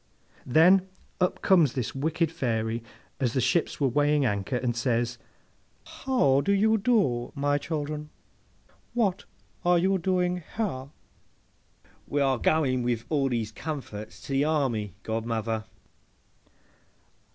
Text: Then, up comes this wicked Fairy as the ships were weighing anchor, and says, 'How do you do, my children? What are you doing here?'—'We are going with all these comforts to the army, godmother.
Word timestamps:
Then, 0.47 0.87
up 1.19 1.43
comes 1.43 1.73
this 1.73 1.93
wicked 1.93 2.31
Fairy 2.31 2.81
as 3.19 3.33
the 3.33 3.39
ships 3.39 3.79
were 3.79 3.87
weighing 3.87 4.25
anchor, 4.25 4.55
and 4.55 4.75
says, 4.75 5.19
'How 5.85 6.41
do 6.43 6.51
you 6.51 6.79
do, 6.79 7.31
my 7.35 7.59
children? 7.59 8.09
What 8.95 9.25
are 9.63 9.77
you 9.77 9.99
doing 9.99 10.41
here?'—'We 10.57 12.19
are 12.19 12.39
going 12.39 12.81
with 12.81 13.05
all 13.09 13.29
these 13.29 13.51
comforts 13.51 14.19
to 14.21 14.31
the 14.33 14.43
army, 14.43 14.95
godmother. 15.03 15.65